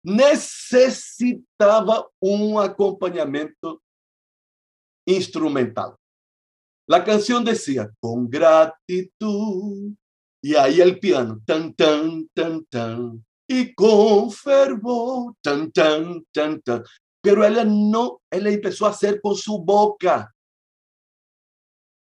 necessitava 0.04 2.08
um 2.23 2.61
acompanhamento 2.61 3.82
instrumental. 5.04 5.99
A 6.88 7.00
canção 7.00 7.42
dizia, 7.42 7.92
com 8.00 8.25
gratitud, 8.25 9.96
e 10.46 10.56
aí 10.56 10.80
o 10.80 11.00
piano, 11.00 11.42
tan, 11.44 11.72
tan, 11.72 12.24
tan, 12.32 12.62
tan, 12.70 13.20
e 13.48 13.74
com 13.74 14.30
fervor, 14.30 15.34
tan, 15.42 15.68
tan, 15.70 16.22
tan, 16.32 16.60
tan. 16.60 16.84
Pero 17.20 17.42
ela 17.42 17.64
não, 17.64 18.20
ela 18.30 18.56
começou 18.56 18.86
a 18.86 18.92
ser 18.92 19.20
com 19.20 19.34
sua 19.34 19.58
boca. 19.58 20.32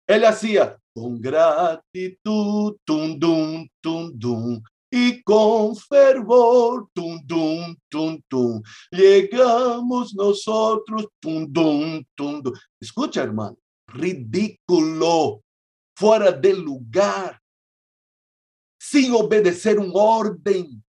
Ela 0.09 0.31
hacía 0.31 0.79
con 0.95 1.21
gratitud, 1.21 2.75
tum, 2.87 3.19
dum, 3.19 3.69
tum, 3.83 4.11
dum, 4.15 4.63
y 4.91 5.23
con 5.23 5.77
fervor, 5.77 6.89
tum, 6.95 7.21
dum, 7.27 7.77
tum, 7.91 8.19
tum, 8.31 8.63
llegamos 8.91 10.15
nosotros, 10.15 11.07
tum, 11.21 11.47
dum, 11.47 12.03
tum, 12.17 12.41
dum. 12.41 12.53
Escucha, 12.81 13.25
hermano, 13.25 13.59
ridículo, 13.89 15.43
fuera 15.95 16.33
de 16.33 16.55
lugar, 16.55 17.42
sin 18.93 19.15
obedecer 19.15 19.79
un 19.79 19.91
orden. 19.95 20.85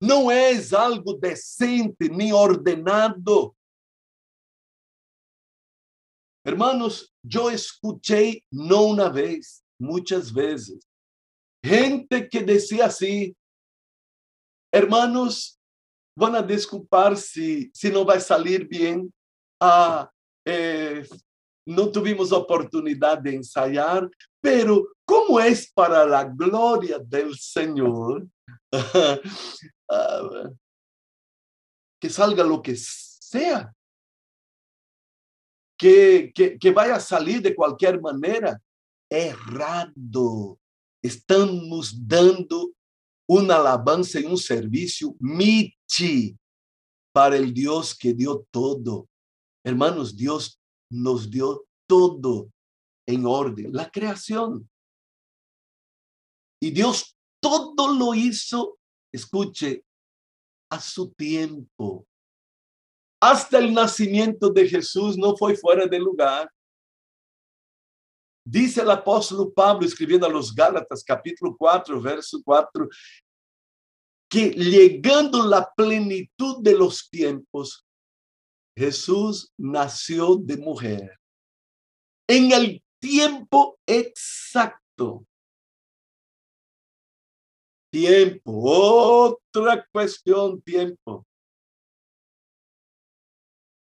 No 0.00 0.32
es 0.32 0.72
algo 0.72 1.14
decente 1.14 2.08
ni 2.08 2.32
ordenado. 2.32 3.54
Hermanos, 6.44 7.14
yo 7.22 7.48
escuché 7.48 8.44
no 8.50 8.86
una 8.86 9.08
vez, 9.08 9.64
muchas 9.78 10.32
veces, 10.32 10.84
gente 11.64 12.28
que 12.28 12.42
decía 12.42 12.86
así, 12.86 13.36
hermanos, 14.72 15.60
van 16.18 16.34
a 16.34 16.42
disculpar 16.42 17.16
si, 17.16 17.70
si 17.72 17.88
no 17.88 18.04
va 18.04 18.14
a 18.14 18.20
salir 18.20 18.66
bien. 18.66 19.14
Ah, 19.60 20.10
eh, 20.44 21.06
no 21.66 21.90
tuvimos 21.90 22.32
oportunidad 22.32 23.18
de 23.18 23.36
ensayar, 23.36 24.10
pero 24.40 24.88
como 25.04 25.38
es 25.40 25.70
para 25.72 26.04
la 26.04 26.24
gloria 26.24 26.98
del 26.98 27.36
Señor, 27.36 28.26
ah, 29.90 30.50
que 32.00 32.10
salga 32.10 32.42
lo 32.42 32.60
que 32.60 32.74
sea 32.76 33.72
que, 35.82 36.58
que, 36.60 36.70
vaya 36.70 36.94
a 36.94 37.00
salir 37.00 37.42
de 37.42 37.56
cualquier 37.56 38.00
manera. 38.00 38.60
Errado. 39.10 40.58
Estamos 41.02 41.92
dando 42.06 42.70
una 43.28 43.56
alabanza 43.56 44.20
y 44.20 44.24
un 44.24 44.38
servicio 44.38 45.16
miti 45.18 46.36
para 47.12 47.36
el 47.36 47.52
Dios 47.52 47.96
que 47.96 48.14
dio 48.14 48.46
todo. 48.52 49.08
Hermanos, 49.64 50.16
Dios 50.16 50.61
nos 50.92 51.30
dio 51.30 51.66
todo 51.88 52.50
en 53.06 53.26
orden, 53.26 53.72
la 53.72 53.90
creación. 53.90 54.68
Y 56.60 56.70
Dios 56.70 57.16
todo 57.40 57.92
lo 57.92 58.14
hizo, 58.14 58.78
escuche, 59.12 59.84
a 60.70 60.80
su 60.80 61.12
tiempo 61.12 62.06
hasta 63.22 63.58
el 63.58 63.72
nacimiento 63.72 64.50
de 64.50 64.68
Jesús 64.68 65.16
no 65.16 65.36
fue 65.36 65.54
fuera 65.54 65.86
de 65.86 65.96
lugar. 65.96 66.50
Dice 68.44 68.80
el 68.80 68.90
apóstol 68.90 69.52
Pablo 69.54 69.86
escribiendo 69.86 70.26
a 70.26 70.28
los 70.28 70.52
Gálatas 70.52 71.04
capítulo 71.04 71.54
4, 71.56 72.00
verso 72.02 72.42
4, 72.44 72.88
que 74.28 74.50
llegando 74.50 75.46
la 75.46 75.72
plenitud 75.76 76.64
de 76.64 76.76
los 76.76 77.08
tiempos, 77.08 77.86
Jesús 78.76 79.52
nació 79.58 80.36
de 80.36 80.56
mujer. 80.56 81.18
En 82.28 82.52
el 82.52 82.82
tiempo 83.00 83.78
exacto. 83.86 85.26
Tiempo, 87.90 88.52
otra 88.62 89.86
cuestión, 89.92 90.62
tiempo 90.62 91.26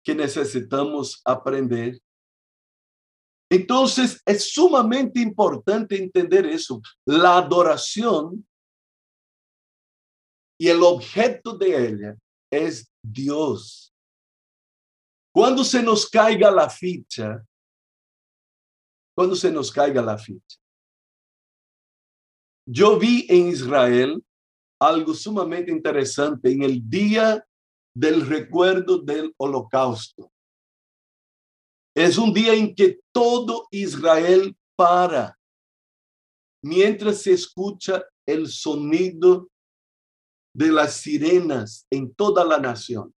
que 0.03 0.15
necesitamos 0.15 1.21
aprender. 1.23 2.01
Entonces, 3.51 4.21
es 4.25 4.51
sumamente 4.51 5.19
importante 5.19 5.97
entender 5.97 6.45
eso. 6.47 6.81
La 7.05 7.37
adoración 7.37 8.47
y 10.59 10.67
el 10.67 10.81
objeto 10.81 11.57
de 11.57 11.87
ella 11.87 12.17
es 12.51 12.91
Dios. 13.03 13.88
Cuando 15.49 15.63
se 15.63 15.81
nos 15.81 16.07
caiga 16.07 16.51
la 16.51 16.69
ficha, 16.69 17.43
cuando 19.15 19.35
se 19.35 19.51
nos 19.51 19.71
caiga 19.71 19.99
la 19.99 20.15
ficha. 20.15 20.59
Yo 22.67 22.99
vi 22.99 23.25
en 23.27 23.47
Israel 23.47 24.23
algo 24.79 25.11
sumamente 25.15 25.71
interesante 25.71 26.51
en 26.51 26.61
el 26.61 26.87
día 26.87 27.43
del 27.95 28.27
recuerdo 28.27 28.99
del 28.99 29.33
holocausto. 29.37 30.31
Es 31.95 32.19
un 32.19 32.31
día 32.31 32.53
en 32.53 32.75
que 32.75 32.99
todo 33.11 33.67
Israel 33.71 34.55
para 34.75 35.35
mientras 36.63 37.23
se 37.23 37.31
escucha 37.31 38.05
el 38.23 38.47
sonido 38.47 39.49
de 40.53 40.71
las 40.71 40.93
sirenas 40.97 41.87
en 41.89 42.13
toda 42.13 42.45
la 42.45 42.59
nación. 42.59 43.11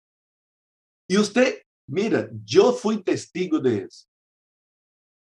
Y 1.10 1.17
usted, 1.17 1.62
mira, 1.92 2.30
yo 2.46 2.74
fui 2.74 3.04
testigo 3.04 3.60
de 3.60 3.84
eso. 3.84 4.08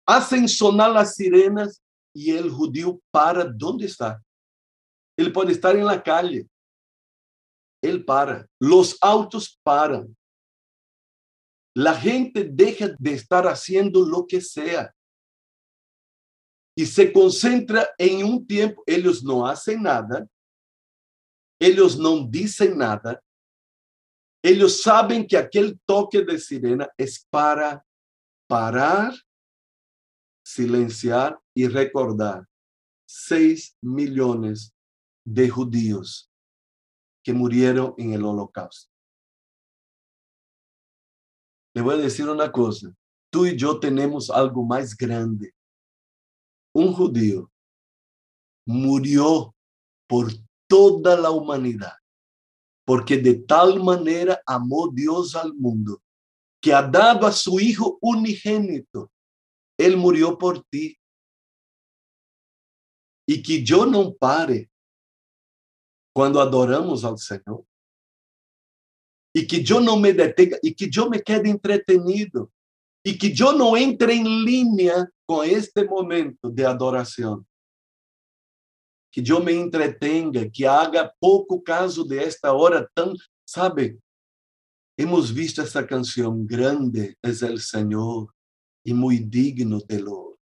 Hacen 0.06 0.47
sonar 0.47 0.91
las 0.91 1.15
sirenas 1.15 1.82
y 2.13 2.32
el 2.32 2.50
judío 2.50 3.00
para 3.12 3.43
¿dónde 3.43 3.86
está? 3.86 4.21
Él 5.17 5.32
puede 5.32 5.52
estar 5.52 5.76
en 5.76 5.86
la 5.86 6.02
calle, 6.02 6.47
él 7.82 8.06
para. 8.06 8.47
Los 8.60 8.97
autos 9.02 9.60
paran. 9.63 10.15
La 11.76 11.95
gente 11.95 12.43
deja 12.43 12.89
de 13.00 13.13
estar 13.13 13.47
haciendo 13.47 14.06
lo 14.06 14.28
que 14.28 14.41
sea 14.41 14.93
y 16.76 16.86
se 16.86 17.12
concentra 17.12 17.89
en 17.97 18.26
un 18.26 18.45
tiempo. 18.45 18.84
Ellos 18.86 19.24
no 19.24 19.47
hacen 19.47 19.84
nada. 19.84 20.28
Ellos 21.60 21.97
no 21.97 22.28
dicen 22.28 22.78
nada. 22.78 23.21
Ellos 24.43 24.82
saben 24.82 25.27
que 25.27 25.38
aquel 25.38 25.80
toque 25.86 26.23
de 26.23 26.39
sirena 26.39 26.89
es 26.97 27.25
para 27.30 27.86
parar, 28.47 29.13
silenciar 30.43 31.39
y 31.54 31.67
recordar 31.67 32.47
seis 33.06 33.77
millones 33.82 34.73
de 35.23 35.49
judíos 35.49 36.32
que 37.23 37.34
murieron 37.34 37.93
en 37.97 38.13
el 38.13 38.23
holocausto. 38.23 38.91
Le 41.73 41.82
voy 41.82 41.95
a 41.95 41.97
decir 41.97 42.27
una 42.27 42.51
cosa, 42.51 42.93
tú 43.32 43.45
y 43.45 43.56
yo 43.56 43.80
tenemos 43.80 44.30
algo 44.30 44.63
más 44.63 44.95
grande. 44.97 45.54
Un 46.73 46.93
judío 46.93 47.51
murió 48.65 49.56
por 50.08 50.32
toda 50.67 51.17
la 51.17 51.32
humanidad, 51.32 51.93
porque 52.85 53.17
de 53.17 53.35
tal 53.35 53.81
manera 53.83 54.41
amó 54.45 54.89
Dios 54.91 55.35
al 55.35 55.53
mundo, 55.53 56.01
que 56.61 56.73
ha 56.73 56.81
dado 56.81 57.25
a 57.27 57.31
su 57.31 57.59
Hijo 57.59 57.97
unigénito. 58.01 59.11
Él 59.77 59.97
murió 59.97 60.37
por 60.37 60.63
ti. 60.65 60.97
Y 63.27 63.41
que 63.41 63.63
yo 63.63 63.85
no 63.85 64.13
pare 64.13 64.69
cuando 66.13 66.41
adoramos 66.41 67.03
al 67.05 67.17
Señor. 67.17 67.65
Y 69.33 69.47
que 69.47 69.63
yo 69.63 69.79
no 69.79 69.97
me 69.97 70.11
detenga, 70.11 70.57
y 70.61 70.73
que 70.75 70.89
yo 70.89 71.09
me 71.09 71.21
quede 71.21 71.49
entretenido. 71.49 72.51
Y 73.03 73.17
que 73.17 73.33
yo 73.33 73.53
no 73.53 73.77
entre 73.77 74.13
en 74.13 74.43
línea 74.43 75.09
con 75.25 75.47
este 75.47 75.85
momento 75.85 76.49
de 76.49 76.65
adoración. 76.65 77.47
Que 79.12 79.21
yo 79.21 79.39
me 79.39 79.52
entretenga, 79.52 80.50
que 80.50 80.67
haga 80.67 81.13
poco 81.19 81.62
caso 81.62 82.04
de 82.04 82.24
esta 82.24 82.54
hora 82.54 82.88
tan, 82.93 83.13
sabe? 83.45 84.00
Hemos 84.97 85.34
visto 85.34 85.62
esta 85.62 85.86
canción, 85.86 86.45
grande 86.45 87.17
es 87.21 87.41
el 87.41 87.60
Señor 87.60 88.34
y 88.86 88.93
muy 88.93 89.19
digno 89.19 89.80
de 89.80 90.00
lo. 90.00 90.38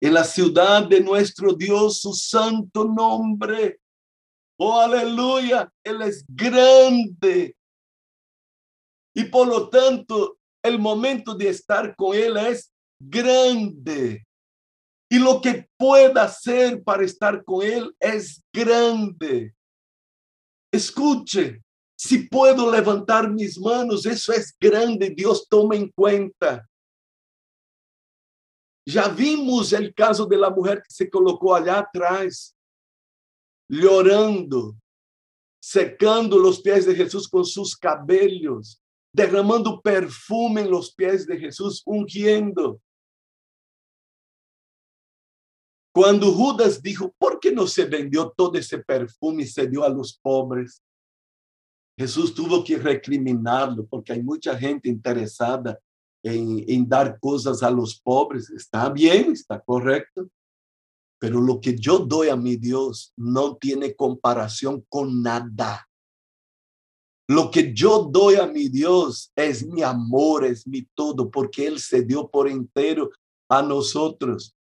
En 0.00 0.14
la 0.14 0.24
ciudad 0.24 0.88
de 0.88 1.00
nuestro 1.00 1.52
Dios, 1.52 2.00
su 2.00 2.12
santo 2.12 2.84
nombre. 2.84 3.80
Oh, 4.56 4.78
aleluya, 4.78 5.72
Él 5.84 6.02
es 6.02 6.24
grande. 6.28 7.56
Y 9.14 9.24
por 9.24 9.48
lo 9.48 9.68
tanto, 9.68 10.38
el 10.62 10.78
momento 10.78 11.34
de 11.34 11.48
estar 11.48 11.96
con 11.96 12.16
Él 12.16 12.36
es 12.36 12.72
grande. 13.00 14.27
Y 15.10 15.18
lo 15.18 15.40
que 15.40 15.68
pueda 15.76 16.24
hacer 16.24 16.82
para 16.82 17.04
estar 17.04 17.42
con 17.44 17.64
Él 17.64 17.94
es 17.98 18.42
grande. 18.52 19.54
Escuche, 20.70 21.62
si 21.96 22.28
puedo 22.28 22.70
levantar 22.70 23.30
mis 23.30 23.58
manos, 23.58 24.06
eso 24.06 24.32
es 24.32 24.54
grande, 24.60 25.10
Dios 25.10 25.48
toma 25.48 25.76
en 25.76 25.90
cuenta. 25.90 26.68
Ya 28.86 29.08
vimos 29.08 29.72
el 29.72 29.92
caso 29.94 30.24
de 30.26 30.36
la 30.36 30.48
mujer 30.48 30.82
que 30.82 30.94
se 30.94 31.10
colocó 31.10 31.54
allá 31.54 31.80
atrás, 31.80 32.56
llorando, 33.68 34.76
secando 35.60 36.38
los 36.38 36.60
pies 36.60 36.86
de 36.86 36.94
Jesús 36.94 37.28
con 37.28 37.44
sus 37.44 37.76
cabellos, 37.76 38.80
derramando 39.12 39.80
perfume 39.80 40.62
en 40.62 40.70
los 40.70 40.94
pies 40.94 41.26
de 41.26 41.38
Jesús, 41.38 41.82
ungiendo. 41.84 42.80
Cuando 45.98 46.30
Judas 46.30 46.80
dijo, 46.80 47.12
¿por 47.18 47.40
qué 47.40 47.50
no 47.50 47.66
se 47.66 47.84
vendió 47.84 48.32
todo 48.36 48.56
ese 48.56 48.78
perfume 48.78 49.42
y 49.42 49.46
se 49.48 49.66
dio 49.66 49.82
a 49.82 49.88
los 49.88 50.16
pobres? 50.16 50.80
Jesús 51.98 52.32
tuvo 52.32 52.62
que 52.62 52.78
recriminarlo 52.78 53.84
porque 53.84 54.12
hay 54.12 54.22
mucha 54.22 54.56
gente 54.56 54.88
interesada 54.88 55.76
en, 56.22 56.64
en, 56.68 56.88
dar 56.88 57.18
cosas 57.18 57.64
a 57.64 57.70
los 57.72 58.00
pobres. 58.00 58.48
Está 58.48 58.88
bien, 58.90 59.32
está 59.32 59.58
correcto. 59.58 60.28
Pero 61.18 61.40
lo 61.40 61.60
que 61.60 61.74
yo 61.76 61.98
doy 61.98 62.28
a 62.28 62.36
mi 62.36 62.54
Dios 62.54 63.12
no 63.16 63.56
tiene 63.56 63.96
comparación 63.96 64.86
con 64.88 65.20
nada. 65.20 65.84
Lo 67.28 67.50
que 67.50 67.74
yo 67.74 68.04
doy 68.04 68.36
a 68.36 68.46
mi 68.46 68.68
Dios 68.68 69.32
es 69.34 69.66
mi 69.66 69.82
amor, 69.82 70.44
es 70.44 70.64
mi 70.64 70.86
todo, 70.94 71.28
porque 71.28 71.66
Él 71.66 71.80
se 71.80 72.02
dio 72.02 72.28
por 72.28 72.48
entero 72.48 73.10
a 73.48 73.62
nosotros. 73.62 74.54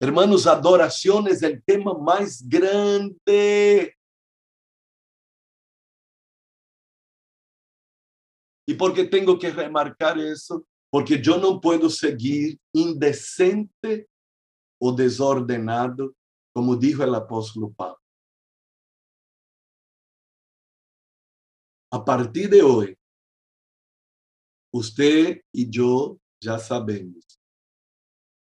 Hermanos, 0.00 0.46
adoración 0.46 1.26
es 1.28 1.42
el 1.42 1.62
tema 1.64 1.92
más 1.94 2.42
grande 2.48 3.98
¿Y 8.68 8.74
por 8.74 8.92
qué 8.92 9.04
tengo 9.04 9.38
que 9.38 9.50
remarcar 9.50 10.18
eso? 10.18 10.62
Porque 10.90 11.22
yo 11.22 11.38
no 11.38 11.58
puedo 11.58 11.88
seguir 11.88 12.60
indecente 12.74 14.06
o 14.78 14.92
desordenado, 14.92 16.14
como 16.52 16.76
dijo 16.76 17.02
el 17.02 17.14
apóstol 17.14 17.72
Pablo. 17.74 17.98
A 21.90 22.04
partir 22.04 22.50
de 22.50 22.60
hoy, 22.60 22.98
usted 24.70 25.40
y 25.50 25.70
yo 25.70 26.18
ya 26.38 26.58
sabemos, 26.58 27.37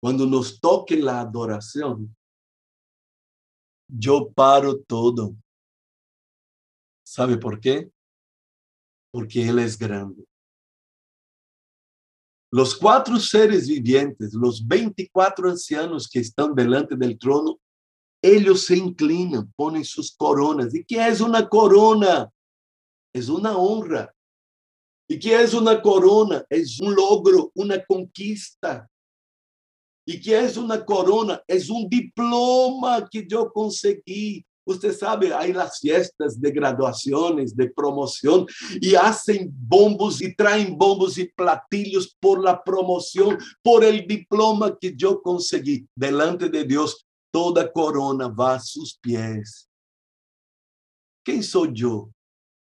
cuando 0.01 0.27
nos 0.27 0.61
toque 0.61 0.97
la 0.97 1.21
adoración, 1.21 2.17
yo 3.89 4.31
paro 4.33 4.79
todo. 4.81 5.35
¿Sabe 7.05 7.37
por 7.37 7.61
qué? 7.61 7.91
porque 9.11 9.49
Él 9.49 9.59
es 9.59 9.79
grande. 9.79 10.25
Los 12.53 12.77
cuatro 12.77 13.19
seres 13.19 13.69
vivientes, 13.69 14.35
los 14.35 14.67
24 14.67 15.51
ancianos 15.51 16.09
que 16.09 16.19
están 16.21 16.55
delante 16.55 16.97
del 16.97 17.19
trono, 17.19 17.61
ellos 18.23 18.67
se 18.67 18.77
inclinan, 18.77 19.53
ponen 19.57 19.85
sus 19.85 20.15
coronas. 20.17 20.75
¿Y 20.75 20.85
qué 20.85 21.07
es 21.07 21.21
una 21.21 21.49
corona? 21.49 22.29
Es 23.15 23.29
una 23.29 23.57
honra. 23.57 24.13
¿Y 25.09 25.19
qué 25.19 25.41
es 25.41 25.55
una 25.55 25.81
corona? 25.81 26.45
Es 26.51 26.81
un 26.81 26.95
logro, 26.95 27.51
una 27.55 27.83
conquista. 27.85 28.90
¿Y 30.11 30.21
qué 30.21 30.41
es 30.41 30.57
una 30.57 30.85
corona? 30.85 31.41
Es 31.47 31.71
un 31.71 31.89
diploma 31.89 33.09
que 33.09 33.25
yo 33.29 33.53
conseguí 33.53 34.45
Usted 34.63 34.93
sabe, 34.97 35.33
hay 35.33 35.53
las 35.53 35.81
fiestas 35.81 36.41
de 36.41 36.53
graduaciones, 36.53 37.57
de 37.57 37.69
promoción, 37.71 38.47
y 38.81 38.95
hacen 38.95 39.51
bombos 39.53 40.23
y 40.23 40.35
traen 40.35 40.77
bombos 40.77 41.19
y 41.19 41.25
platillos 41.25 42.17
por 42.21 42.41
la 42.41 42.63
promoción, 42.63 43.39
por 43.63 43.83
el 43.83 44.07
diploma 44.07 44.77
que 44.79 44.95
yo 44.95 45.23
conseguí. 45.23 45.89
Delante 45.97 46.49
de 46.49 46.65
Dios, 46.65 47.05
toda 47.33 47.73
corona 47.73 48.29
va 48.29 48.55
a 48.57 48.61
sus 48.61 48.97
pies. 48.99 49.69
¿Quién 51.25 51.43
soy 51.43 51.71
yo? 51.73 52.11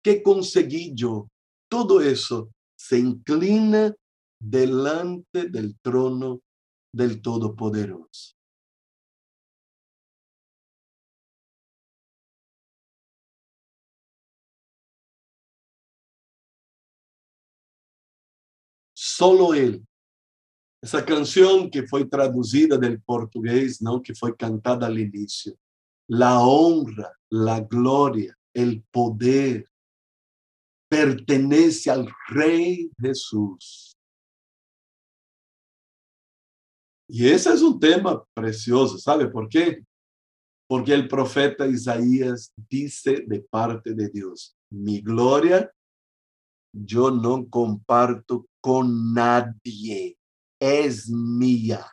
¿Qué 0.03 0.23
conseguí 0.23 0.93
yo? 0.95 1.29
Todo 1.69 2.01
eso 2.01 2.49
se 2.79 2.99
inclina 2.99 3.95
delante 4.41 5.49
del 5.51 5.77
trono 5.83 6.41
del 6.93 7.21
Todopoderoso. 7.23 8.39
solo 19.19 19.53
Él. 19.53 19.85
Esa 20.81 21.05
canción 21.05 21.71
que 21.71 21.83
fue 21.89 22.05
traducida 22.05 22.79
del 22.79 23.03
portugués, 23.03 23.83
¿no? 23.83 24.01
Que 24.01 24.15
fue 24.15 24.37
cantada 24.37 24.87
al 24.87 24.97
inicio. 24.97 25.59
La 26.09 26.39
honra, 26.41 27.13
la 27.29 27.61
gloria, 27.61 28.39
el 28.55 28.85
poder 28.93 29.69
pertenece 30.89 31.91
al 31.91 32.09
Rey 32.29 32.93
Jesús. 33.01 33.98
Y 37.09 37.29
ese 37.29 37.53
es 37.55 37.63
un 37.63 37.81
tema 37.81 38.23
precioso, 38.35 38.99
¿sabe 38.99 39.29
por 39.29 39.49
qué? 39.49 39.83
Porque 40.69 40.93
el 40.93 41.09
profeta 41.09 41.67
Isaías 41.67 42.53
dice 42.69 43.25
de 43.27 43.41
parte 43.41 43.95
de 43.95 44.11
Dios, 44.11 44.55
mi 44.71 45.01
gloria 45.01 45.73
yo 46.73 47.11
no 47.11 47.49
comparto 47.49 48.47
con 48.61 49.15
nadie, 49.15 50.19
es 50.61 51.09
mía. 51.09 51.87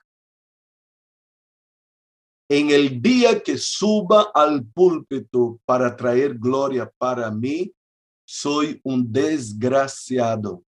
En 2.49 2.69
el 2.69 3.01
día 3.01 3.41
que 3.41 3.57
suba 3.57 4.31
al 4.33 4.65
púlpito 4.65 5.59
para 5.65 5.95
traer 5.95 6.37
gloria 6.37 6.91
para 6.97 7.31
mí, 7.31 7.73
soy 8.27 8.79
un 8.83 9.11
desgraciado. 9.11 10.63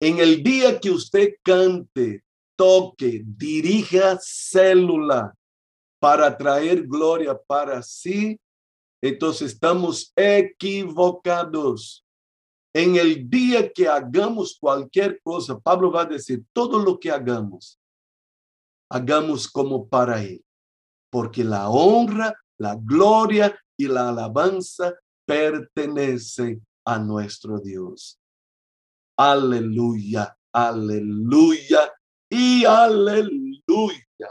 En 0.00 0.18
el 0.18 0.42
día 0.42 0.80
que 0.80 0.90
usted 0.90 1.34
cante, 1.42 2.24
toque, 2.56 3.22
dirija 3.24 4.18
célula 4.20 5.34
para 6.00 6.36
traer 6.36 6.86
gloria 6.86 7.34
para 7.34 7.82
sí, 7.82 8.38
entonces 9.02 9.52
estamos 9.52 10.12
equivocados 10.16 12.04
En 12.76 12.96
el 12.96 13.30
día 13.30 13.72
que 13.72 13.86
hagamos 13.86 14.58
cualquier 14.58 15.20
cosa, 15.22 15.58
Pablo 15.60 15.92
va 15.92 16.02
a 16.02 16.06
decir, 16.06 16.44
todo 16.52 16.80
lo 16.80 16.98
que 16.98 17.10
hagamos, 17.10 17.78
hagamos 18.90 19.48
como 19.48 19.88
para 19.88 20.20
Él, 20.22 20.44
porque 21.08 21.44
la 21.44 21.68
honra, 21.70 22.34
la 22.58 22.74
gloria 22.74 23.56
y 23.78 23.86
la 23.86 24.08
alabanza 24.08 24.92
pertenece 25.24 26.60
a 26.84 26.98
nuestro 26.98 27.60
Dios. 27.60 28.18
Aleluya, 29.16 30.36
aleluya 30.52 31.92
y 32.34 32.64
aleluya. 32.64 34.28